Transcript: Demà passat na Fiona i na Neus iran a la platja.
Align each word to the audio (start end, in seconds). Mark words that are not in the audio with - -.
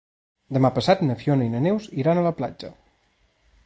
Demà 0.57 0.71
passat 0.77 1.03
na 1.05 1.17
Fiona 1.21 1.47
i 1.49 1.53
na 1.53 1.63
Neus 1.69 1.87
iran 2.05 2.23
a 2.23 2.27
la 2.31 2.35
platja. 2.43 2.77